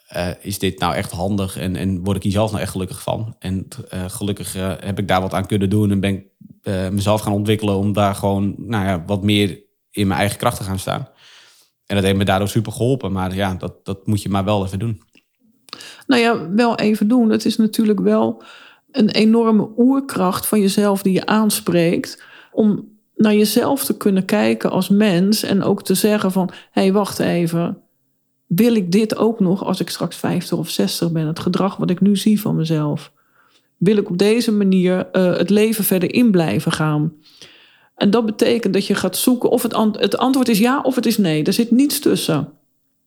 [0.08, 1.58] eh, is dit nou echt handig?
[1.58, 3.36] En, en word ik hier zelf nou echt gelukkig van?
[3.39, 5.91] En eh, gelukkig eh, heb ik daar wat aan kunnen doen.
[5.91, 6.32] En ben ik
[6.91, 10.63] mezelf gaan ontwikkelen om daar gewoon nou ja, wat meer in mijn eigen kracht te
[10.63, 11.08] gaan staan.
[11.86, 13.12] En dat heeft me daardoor super geholpen.
[13.12, 15.02] Maar ja, dat, dat moet je maar wel even doen.
[16.08, 17.30] Nou ja, wel even doen.
[17.30, 18.43] Het is natuurlijk wel
[18.93, 22.23] een enorme oerkracht van jezelf die je aanspreekt.
[22.51, 25.43] Om naar jezelf te kunnen kijken als mens.
[25.43, 27.77] En ook te zeggen van, hé, hey, wacht even.
[28.47, 31.27] Wil ik dit ook nog als ik straks 50 of 60 ben?
[31.27, 33.12] Het gedrag wat ik nu zie van mezelf.
[33.77, 37.13] Wil ik op deze manier eh, het leven verder in blijven gaan?
[37.95, 41.06] En dat betekent dat je gaat zoeken of het, het antwoord is ja of het
[41.06, 41.43] is nee.
[41.43, 42.49] Er zit niets tussen.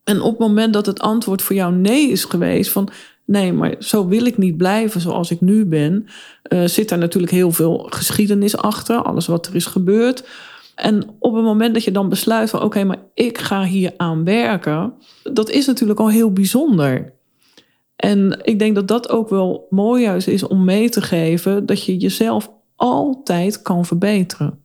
[0.04, 2.88] En op het moment dat het antwoord voor jou nee is geweest, van
[3.26, 6.06] nee, maar zo wil ik niet blijven zoals ik nu ben,
[6.42, 10.28] eh, zit daar natuurlijk heel veel geschiedenis achter, alles wat er is gebeurd.
[10.74, 14.24] En op het moment dat je dan besluit van oké, maar ik ga hier aan
[14.24, 17.14] werken, dat is natuurlijk al heel bijzonder.
[17.96, 21.84] En ik denk dat dat ook wel mooi juist is om mee te geven dat
[21.84, 24.58] je jezelf altijd kan verbeteren.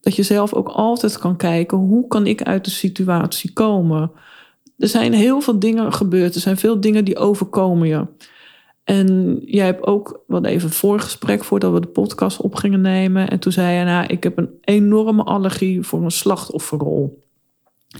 [0.00, 4.10] Dat je zelf ook altijd kan kijken hoe kan ik uit de situatie komen.
[4.78, 6.34] Er zijn heel veel dingen gebeurd.
[6.34, 8.06] Er zijn veel dingen die overkomen je.
[8.84, 13.30] En jij hebt ook, wat even voorgesprek voordat we de podcast op gingen nemen.
[13.30, 17.24] En toen zei je, nou, ik heb een enorme allergie voor een slachtofferrol.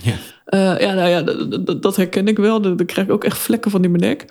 [0.02, 0.14] Ja.
[0.44, 1.22] Eh, ja, nou ja,
[1.74, 2.60] dat, herken ik wel.
[2.60, 4.24] Dan krijg ik ook echt vlekken van in mijn nek.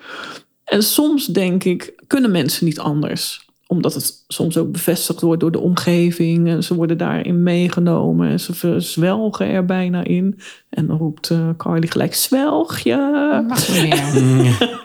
[0.64, 3.47] En soms denk ik, kunnen mensen niet anders?
[3.70, 6.48] Omdat het soms ook bevestigd wordt door de omgeving.
[6.48, 8.28] En ze worden daarin meegenomen.
[8.28, 10.40] En ze verzwelgen er bijna in.
[10.70, 12.96] En dan roept uh, Carly gelijk, zwelg je.
[13.48, 14.56] Mag niet meer.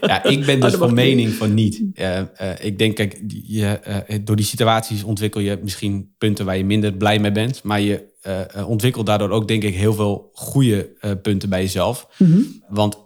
[0.00, 1.82] Ja, ik ben Oh, dus van mening van niet.
[1.94, 2.26] Eh, eh,
[2.60, 6.92] ik denk, kijk, je, eh, door die situaties ontwikkel je misschien punten waar je minder
[6.92, 7.62] blij mee bent.
[7.62, 11.60] Maar je eh, eh, ontwikkelt daardoor ook, denk ik, heel veel goede eh, punten bij
[11.60, 12.08] jezelf.
[12.18, 12.40] Mhm.
[12.68, 13.05] Want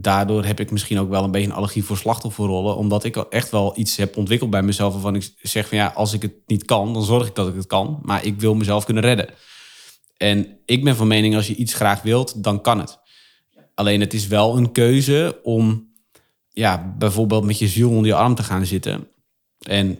[0.00, 2.76] daardoor heb ik misschien ook wel een beetje een allergie voor slachtofferrollen.
[2.76, 4.92] Omdat ik echt wel iets heb ontwikkeld bij mezelf.
[4.92, 7.54] Waarvan ik zeg van ja, als ik het niet kan, dan zorg ik dat ik
[7.54, 8.00] het kan.
[8.02, 9.28] Maar ik wil mezelf kunnen redden.
[10.16, 12.98] En ik ben van mening, als je iets graag wilt, dan kan het.
[13.74, 15.92] Alleen het is wel een keuze om
[16.48, 19.08] ja, bijvoorbeeld met je ziel onder je arm te gaan zitten.
[19.58, 19.98] En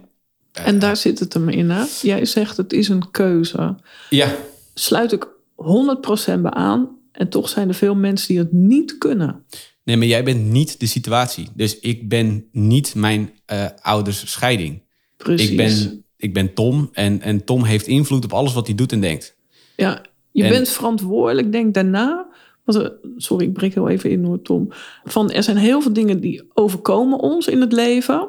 [0.53, 1.71] En daar zit het hem in.
[1.71, 1.85] Hè?
[2.03, 3.77] Jij zegt het is een keuze.
[4.11, 4.35] ja,
[4.75, 6.97] Sluit ik 100% bij aan.
[7.13, 9.45] En toch zijn er veel mensen die het niet kunnen.
[9.87, 11.49] Nee, maar jij bent niet de situatie.
[11.55, 14.83] Dus ik ben niet mijn eh, ouders scheiding.
[15.16, 15.51] Precies.
[15.51, 18.92] Ik ben, ik ben Tom en, en Tom heeft invloed op alles wat hij doet
[18.92, 19.37] en denkt.
[19.77, 21.53] Ja, je En- bent verantwoordelijk.
[21.53, 22.27] Denk daarna.
[22.64, 24.68] want er- Sorry, ik breek heel even in hoor, Tom.
[25.05, 28.29] Van er zijn heel veel dingen die overkomen ons in het leven.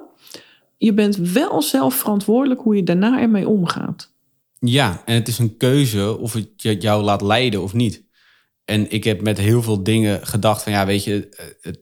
[0.78, 4.14] Je bent wel zelf verantwoordelijk hoe je daarna ermee omgaat.
[4.60, 8.04] Ja, en het is een keuze of het je- jou laat leiden of niet.
[8.70, 11.30] En ik heb met heel veel dingen gedacht van ja, weet je,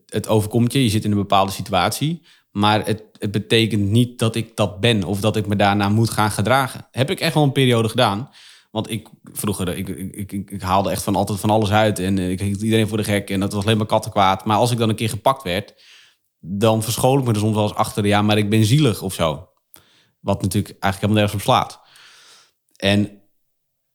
[0.05, 0.83] het, overkomt je.
[0.83, 2.21] Je zit in een bepaalde situatie.
[2.51, 6.09] Maar het, het betekent niet dat ik dat ben of dat ik me daarna moet
[6.09, 6.87] gaan gedragen.
[6.91, 8.29] Heb ik echt wel een periode gedaan.
[8.71, 11.99] Want ik vroeger, ik, ik, ik, ik haalde echt van altijd van alles uit.
[11.99, 13.29] En eh, ik hield iedereen voor de gek.
[13.29, 14.45] En dat was alleen maar kattenkwaad.
[14.45, 15.73] Maar als ik dan een keer gepakt werd,
[16.39, 18.05] dan verschool ik me er soms wel eens achter.
[18.05, 19.49] Ja, maar ik ben zielig of zo.
[20.19, 21.81] Wat natuurlijk eigenlijk helemaal nergens op slaat.
[22.75, 23.23] En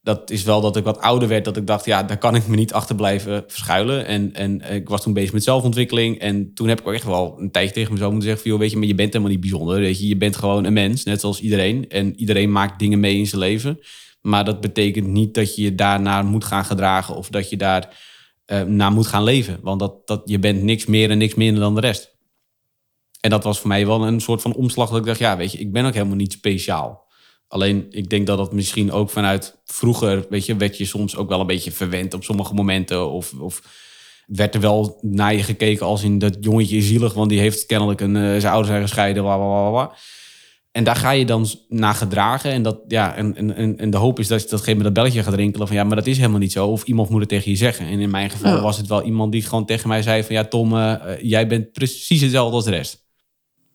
[0.02, 2.46] dat is wel dat ik wat ouder werd, dat ik dacht, ja, daar kan ik
[2.46, 4.06] me niet achter blijven verschuilen.
[4.06, 6.18] En, en ik was toen bezig met zelfontwikkeling.
[6.18, 8.70] En toen heb ik ook echt wel een tijdje tegen mezelf moeten zeggen: van, weet
[8.70, 9.78] je, maar je bent helemaal niet bijzonder.
[9.78, 11.88] Weet je, je bent gewoon een mens, net zoals iedereen.
[11.88, 13.78] En iedereen maakt dingen mee in zijn leven.
[14.20, 17.98] Maar dat betekent niet dat je je daarnaar moet gaan gedragen of dat je daar
[18.44, 19.58] eh, naar moet gaan leven.
[19.62, 22.18] Want dat, dat, je bent niks meer en niks minder dan de rest.
[23.20, 25.52] En dat was voor mij wel een soort van omslag dat ik dacht, ja, weet
[25.52, 27.10] je, ik ben ook helemaal niet speciaal.
[27.50, 31.28] Alleen, ik denk dat dat misschien ook vanuit vroeger, weet je, werd je soms ook
[31.28, 33.10] wel een beetje verwend op sommige momenten.
[33.10, 33.62] Of, of
[34.26, 37.66] werd er wel naar je gekeken als in dat jongetje is zielig, want die heeft
[37.66, 39.92] kennelijk een, eh, zijn ouders zijn gescheiden, bla, bla, bla.
[40.72, 42.50] En daar ga je dan naar gedragen.
[42.52, 45.04] En, dat, ja, en, en- en, de hoop is dat je dat gegeven moment dat
[45.04, 46.66] belletje gaat rinkelen van ja, maar dat is helemaal niet zo.
[46.66, 47.86] Of iemand moet het tegen je zeggen.
[47.86, 48.60] En in mijn geval Ja.
[48.62, 51.46] was het wel iemand die gewoon tegen mij zei van ja, Tom, eh, eh, jij
[51.46, 53.06] bent precies hetzelfde als de rest.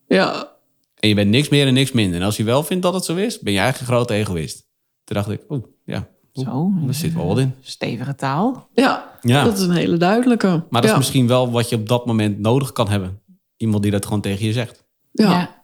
[0.08, 0.55] Ja,
[1.00, 2.20] En je bent niks meer en niks minder.
[2.20, 4.68] En als je wel vindt dat het zo is, ben je eigenlijk een grote egoïst.
[5.04, 6.72] Toen dacht ik, oeh, ja, Zo.
[6.88, 7.54] er zit wel wat in.
[7.62, 8.70] Stevige taal.
[8.74, 9.44] ja, Ja.
[9.44, 10.48] dat is een hele duidelijke.
[10.48, 10.92] Maar dat ja.
[10.92, 13.22] is misschien wel wat je op dat moment nodig kan hebben.
[13.58, 14.84] Iemand die dat gewoon tegen je zegt.
[15.12, 15.64] Ja.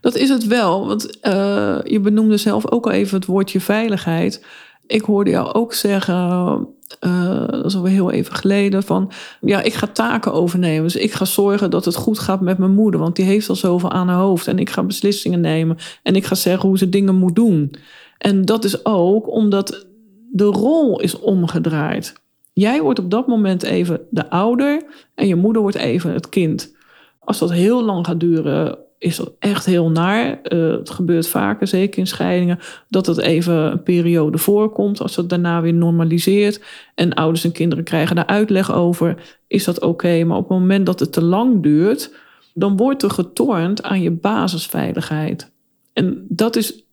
[0.00, 0.86] Dat is het wel.
[0.86, 4.44] Want eh, je benoemde zelf ook al even het woordje veiligheid.
[4.86, 6.68] Ik hoorde jou ook zeggen,
[7.00, 10.82] eh, dat is alweer heel even geleden, van ja, ik ga taken overnemen.
[10.82, 13.54] Dus ik ga zorgen dat het goed gaat met mijn moeder, want die heeft al
[13.54, 14.46] zoveel aan haar hoofd.
[14.46, 17.74] En ik ga beslissingen nemen en ik ga zeggen hoe ze dingen moet doen.
[18.18, 19.86] En dat is ook omdat
[20.32, 22.14] de rol is omgedraaid.
[22.52, 24.82] Jij wordt op dat moment even de ouder
[25.14, 26.74] en je moeder wordt even het kind.
[27.18, 30.42] Als dat heel lang gaat duren, is dat echt heel naar.
[30.42, 35.00] Eh, het gebeurt vaker, zeker in scheidingen, dat het even een periode voorkomt.
[35.00, 36.60] Als dat daarna weer normaliseert
[36.94, 40.24] en ouders en kinderen krijgen daar uitleg over, is dat oké.
[40.24, 42.14] Maar op het moment dat het te lang duurt,
[42.54, 45.50] dan wordt er getornd aan je basisveiligheid.
[45.92, 46.84] En dat is,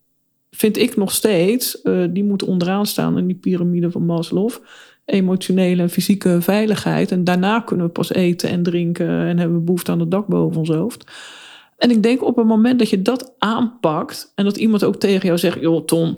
[0.52, 4.50] vind ik nog steeds, eh, die moet onderaan staan in die piramide van Maslow.
[5.06, 7.12] Emotionele en fysieke veiligheid.
[7.12, 10.28] En daarna kunnen we pas eten en drinken en hebben we behoefte aan het dak
[10.28, 11.12] boven ons hoofd.
[11.84, 15.26] En ik denk op het moment dat je dat aanpakt en dat iemand ook tegen
[15.26, 16.18] jou zegt: joh, Tom,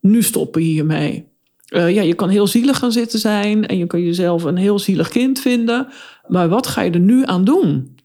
[0.00, 1.28] nu stoppen hiermee.
[1.66, 4.78] Eh, ja, je kan heel zielig gaan zitten zijn en je kan jezelf een heel
[4.78, 5.88] zielig kind vinden.
[6.26, 7.96] Maar wat ga je er nu aan doen?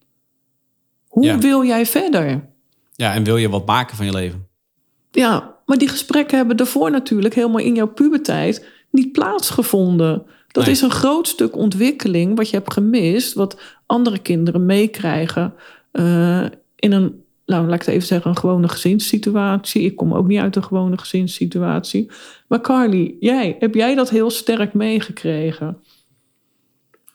[1.08, 1.38] Hoe Ja.
[1.38, 2.50] wil jij verder?
[2.96, 4.48] Ja, en wil je wat maken van je leven?
[5.12, 10.24] Ja, maar die gesprekken hebben daarvoor natuurlijk helemaal in jouw puberteit niet plaatsgevonden.
[10.48, 10.74] Dat Nee.
[10.74, 15.54] is een groot stuk ontwikkeling wat je hebt gemist, wat andere kinderen meekrijgen
[15.92, 16.46] eh,
[16.86, 19.82] in een, nou laat ik het even zeggen, een gewone gezinssituatie.
[19.82, 22.12] Ik kom ook niet uit een gewone gezinssituatie.
[22.48, 25.78] Maar Carly, jij, heb jij dat heel sterk meegekregen?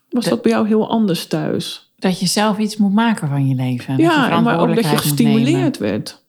[0.09, 1.92] Was dat bij jou heel anders thuis?
[1.96, 3.96] Dat je zelf iets moet maken van je leven.
[3.96, 6.24] Dat je Ja, maar ook dat je gestimuleerd werd.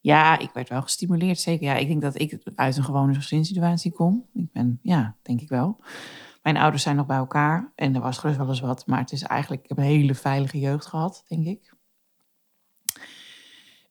[0.00, 1.66] Ja, ik werd wel gestimuleerd, zeker.
[1.66, 4.24] Ja, ik denk dat ik uit een gewone gezinssituatie kom.
[4.34, 5.80] Ik ben, ja, denk ik wel.
[6.42, 8.86] Mijn ouders zijn nog bij elkaar en er was gerust wel eens wat.
[8.86, 11.73] Maar het is eigenlijk, ik heb een hele veilige jeugd gehad, denk ik.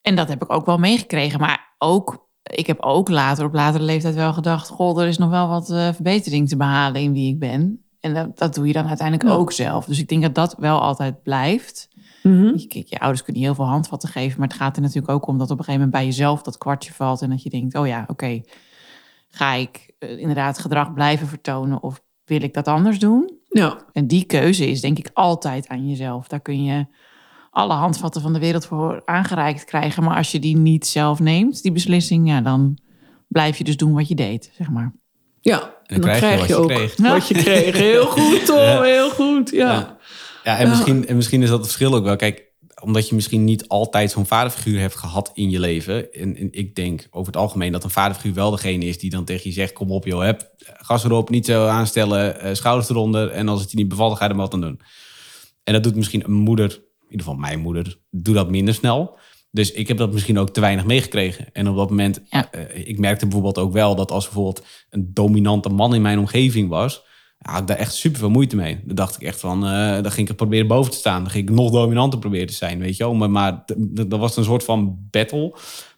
[0.04, 1.40] En dat heb ik ook wel meegekregen.
[1.40, 4.68] Maar ook, ik heb ook later op latere leeftijd wel gedacht...
[4.70, 7.84] goh, er is nog wel wat eh, verbetering te behalen in wie ik ben.
[8.00, 9.36] En dat, dat doe je dan uiteindelijk Ja.
[9.36, 9.86] ook zelf.
[9.86, 11.90] Dus ik denk dat dat wel altijd blijft.
[12.24, 12.58] Mhm.
[12.58, 14.40] Je, kijk, je ouders kunnen je heel veel handvatten geven...
[14.40, 16.58] maar het gaat er natuurlijk ook om dat op een gegeven moment bij jezelf dat
[16.58, 17.22] kwartje valt...
[17.22, 18.42] en dat je denkt, oh ja, oké,
[19.30, 21.84] ga ik eh, inderdaad gedrag blijven vertonen...
[21.84, 23.38] of wil ik dat anders doen?
[23.50, 26.28] Ja, En die keuze is denk ik altijd aan jezelf.
[26.28, 26.86] Daar kun je
[27.54, 30.04] alle handvatten van de wereld voor aangereikt krijgen.
[30.04, 32.78] Maar als je die niet zelf neemt, die beslissing, ja, dan
[33.28, 34.94] blijf je dus doen wat je deed, zeg maar.
[35.42, 35.72] ja.
[35.84, 36.98] En dan, krijg je krijg je, wat je ook kreeg.
[36.98, 37.78] wat je kreeg.
[37.78, 38.84] Heel goed, Tom.
[38.84, 39.50] Heel goed.
[39.50, 39.72] Ja.
[39.72, 39.98] Ja.
[40.44, 42.16] Ja, en, Misschien, en misschien is dat het verschil ook wel.
[42.16, 46.12] Kijk, omdat je misschien niet altijd zo'n vaderfiguur hebt gehad in je leven.
[46.14, 49.26] En, en ik denk over het algemeen dat een vaderfiguur wel degene is die dan
[49.26, 53.30] tegen je zegt: Kom op, joh, heb gas erop, niet zo aanstellen, eh, schouders eronder.
[53.30, 54.80] En als het je niet bevalt, ga je er wat aan doen.
[55.64, 56.84] En dat doet misschien een moeder,
[57.20, 59.18] ieder geval mijn moeder, doet dat minder snel.
[59.52, 61.46] Dus ik heb dat misschien ook te weinig meegekregen.
[61.54, 62.52] En op dat moment, Ja.
[62.52, 66.70] eh, ik merkte bijvoorbeeld ook wel dat als bijvoorbeeld een dominante man in mijn omgeving
[66.70, 67.04] was,
[67.40, 68.80] ja, had ik daar echt super veel moeite mee.
[68.86, 71.22] Dan dacht ik echt van, eh dan ging ik het proberen boven te staan.
[71.22, 73.14] Dan ging ik nog dominanter proberen te zijn, weet je wel.
[73.14, 73.64] Maar, maar
[74.08, 75.50] dat was een soort van battle.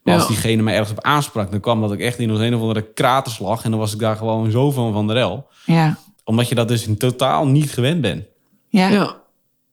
[0.04, 0.20] Maar Ja.
[0.20, 2.92] als diegene mij ergens op aansprak, dan kwam dat ik echt in een of andere
[2.94, 3.64] kraterslag.
[3.64, 5.48] En dan was ik daar gewoon zo van van de rel.
[5.66, 8.24] Ja, Omdat je dat dus in totaal niet gewend bent.
[8.70, 9.16] ja,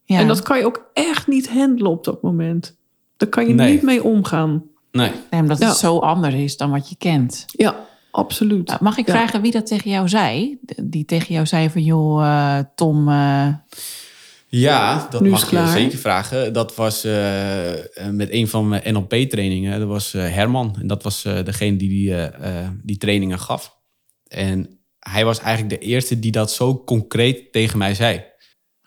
[0.04, 0.18] ja.
[0.18, 2.76] En dat kan je ook echt niet handelen op dat moment.
[3.16, 3.72] Daar kan je Nee.
[3.72, 4.62] niet mee omgaan.
[4.92, 5.10] Nee.
[5.30, 5.68] Nee, omdat Ja.
[5.68, 7.44] het zo anders is dan wat je kent.
[7.46, 8.80] Ja, absoluut.
[8.80, 9.12] Mag ik Ja.
[9.12, 10.58] vragen wie dat tegen jou zei?
[10.82, 13.48] Die tegen jou zei van, joh, eh, Tom, eh,
[14.48, 16.52] Ja, dat mag je zeker vragen.
[16.52, 19.78] Dat was eh, eh, met een van mijn NLP-trainingen.
[19.78, 20.76] Dat was eh, Herman.
[20.80, 22.14] En dat was eh, degene die die,
[22.82, 23.76] die trainingen gaf.
[24.28, 28.24] En hij was eigenlijk de eerste die dat zo concreet tegen mij zei.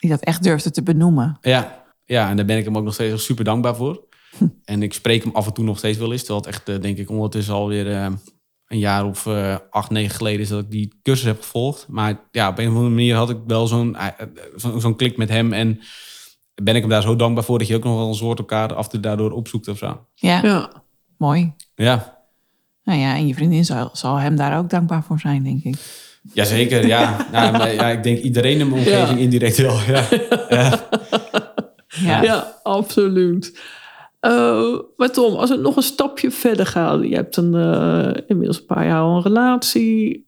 [0.06, 1.38] Die dat echt durfde te benoemen.
[1.42, 4.04] Ja, ja en daar ben ik hem ook nog steeds super dankbaar voor.
[4.66, 6.24] En ik spreek hem af en toe nog steeds wel eens.
[6.24, 8.12] Terwijl het echt, eh, denk ik, ondertussen alweer eh
[8.66, 11.88] een jaar of eh, acht, negen geleden is dat ik die cursus heb gevolgd.
[11.90, 13.98] Maar ja, op een of andere manier had ik wel zo'n
[14.58, 15.54] zo, zo'n klik met hem.
[15.54, 15.80] En
[16.64, 18.74] ben ik hem daar zo dankbaar voor dat je ook nog wel een soort elkaar
[18.74, 20.06] af en daardoor opzoekt of zo.
[20.14, 20.84] Ja, Ja,
[21.18, 21.54] mooi.
[21.76, 22.26] Ja,
[22.84, 26.05] Nou ja, en je vriendin zal, zal hem daar ook dankbaar voor zijn, denk ik.
[26.34, 27.28] Jazeker, ja.
[27.32, 27.90] ja, maar, ja.
[27.90, 29.24] Ik denk iedereen in mijn omgeving Ja.
[29.24, 29.78] indirect wel.
[29.88, 30.08] Ja.
[30.50, 30.88] Ja.
[32.04, 33.60] Ja, ja absoluut.
[34.20, 37.04] Eh, maar Tom, als het nog een stapje verder gaat.
[37.04, 40.28] Je hebt een, eh, inmiddels een paar jaar al een relatie.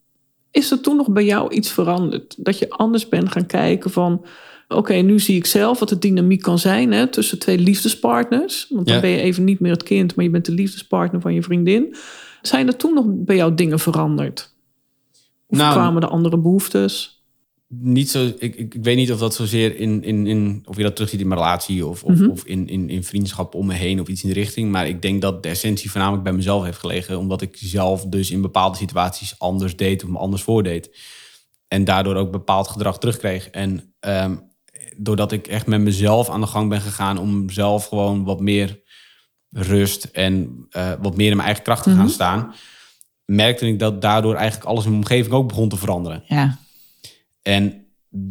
[0.52, 2.36] Is er toen nog bij jou iets veranderd?
[2.38, 4.26] Dat je anders bent gaan kijken van...
[4.68, 8.68] Oké, nu zie ik zelf wat de dynamiek kan zijn hè, tussen twee liefdespartners.
[8.70, 9.02] Want dan Ja.
[9.02, 11.96] ben je even niet meer het kind, maar je bent de liefdespartner van je vriendin.
[12.42, 14.56] Zijn er toen nog bij jou dingen veranderd?
[15.48, 17.16] Of Nou, kwamen er andere behoeftes?
[17.70, 20.96] niet zo, ik, ik, weet niet of dat zozeer in, in, in of je dat
[20.96, 22.30] terugziet in mijn relatie of, of, Mhm.
[22.30, 24.72] of in, in, in vriendschap om me heen of iets in de richting.
[24.72, 28.32] Maar ik denk dat de essentie voornamelijk bij mezelf heeft gelegen, omdat ik zelf dus
[28.32, 30.98] in bepaalde situaties anders deed of me anders voordeed.
[31.68, 33.50] En daardoor ook bepaald gedrag terugkreeg.
[33.50, 34.36] En ehm,
[34.98, 38.82] doordat ik echt met mezelf aan de gang ben gegaan om zelf gewoon wat meer
[39.50, 42.54] rust en eh, wat meer in mijn eigen kracht te gaan staan,
[43.32, 46.24] merkte ik dat daardoor eigenlijk alles in mijn omgeving ook begon te veranderen.
[46.26, 46.58] ja,
[47.42, 47.86] En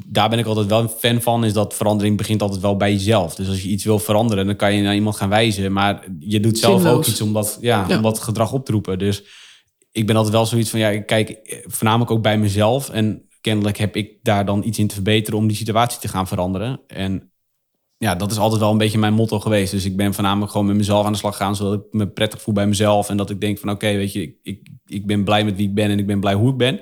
[0.07, 2.93] daar ben ik altijd wel een fan van, is dat verandering begint altijd wel bij
[2.93, 3.35] jezelf.
[3.35, 5.73] Dus als je iets wil veranderen, dan kan je naar iemand gaan wijzen.
[5.73, 6.97] Maar je doet zelf Zinloos.
[6.97, 7.97] ook iets om dat, ja, Ja.
[7.97, 8.99] om dat gedrag op te roepen.
[8.99, 9.23] Dus
[9.93, 12.91] ik ben altijd wel zoiets van, ja, ik kijk voornamelijk ook bij mezelf.
[12.91, 16.27] En kennelijk heb ik daar dan iets in te verbeteren om die situatie te gaan
[16.27, 16.81] veranderen.
[16.87, 17.31] En
[17.99, 19.71] ja, dat is altijd wel een beetje mijn motto geweest.
[19.71, 22.43] Dus ik ben voornamelijk gewoon met mezelf aan de slag gegaan, zodat ik me prettig
[22.43, 23.09] voel bij mezelf.
[23.09, 25.69] En dat ik denk van, oké, weet je, ik, ik, ik ben blij met wie
[25.69, 26.81] ik ben en ik ben blij hoe ik ben.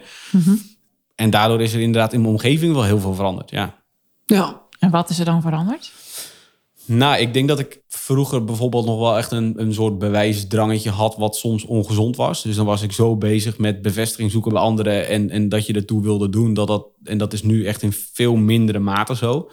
[1.14, 3.82] En daardoor is er inderdaad in mijn omgeving wel heel veel veranderd, ja.
[4.26, 5.92] Ja, En wat is er dan veranderd?
[6.84, 11.16] Nou, ik denk dat ik vroeger bijvoorbeeld nog wel echt een, een soort bewijsdrangetje had,
[11.16, 12.42] wat soms ongezond was.
[12.42, 15.72] Dus dan was ik zo bezig met bevestiging zoeken bij anderen en, en dat je
[15.72, 16.54] ertoe wilde doen.
[16.54, 19.50] Dat dat, en dat is nu echt in veel mindere mate zo.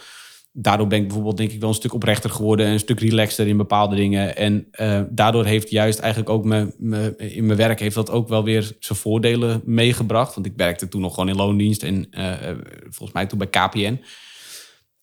[0.53, 3.47] Daardoor ben ik bijvoorbeeld denk ik wel een stuk oprechter geworden en een stuk relaxter
[3.47, 4.35] in bepaalde dingen.
[4.35, 6.73] En eh, daardoor heeft juist eigenlijk ook me,
[7.17, 10.35] in mijn werk heeft dat ook wel weer zijn voordelen meegebracht.
[10.35, 13.47] Want ik werkte toen nog gewoon in loondienst en eh, eh, volgens mij toen bij
[13.47, 14.01] KPN.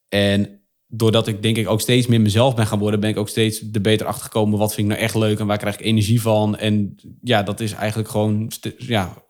[0.08, 3.28] En doordat ik denk ik ook steeds meer mezelf ben gaan worden, ben ik ook
[3.28, 4.58] steeds er beter achter gekomen.
[4.58, 6.56] Wat vind ik nou echt leuk en waar krijg ik energie van?
[6.56, 9.22] En ja, dat is eigenlijk gewoon ja,